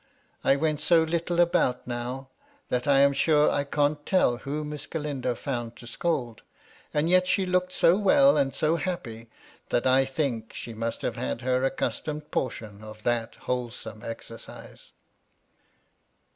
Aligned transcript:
I 0.43 0.55
went 0.55 0.81
so 0.81 1.03
little 1.03 1.39
about 1.39 1.85
now, 1.85 2.29
that 2.69 2.87
I 2.87 3.01
am 3.01 3.13
sure 3.13 3.51
I 3.51 3.63
can't 3.63 4.03
tell 4.03 4.37
who 4.37 4.65
Miss 4.65 4.87
Galindo 4.87 5.35
found 5.35 5.75
to 5.75 5.85
scold; 5.85 6.41
and 6.91 7.07
yet 7.07 7.27
she 7.27 7.45
looked 7.45 7.71
so 7.71 7.99
well 7.99 8.35
and 8.35 8.55
so 8.55 8.77
happy 8.77 9.29
that 9.69 9.85
I 9.85 10.05
think 10.05 10.53
she 10.55 10.73
must 10.73 11.03
have 11.03 11.17
had 11.17 11.41
her 11.41 11.63
accustomed 11.63 12.31
portion 12.31 12.83
of 12.83 13.03
that 13.03 13.35
wholesome 13.45 14.01
exercise. 14.03 14.91